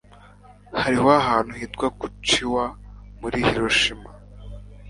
[0.81, 2.63] Hariho ahantu hitwa Kuchiwa
[3.19, 4.09] muri Hiroshima.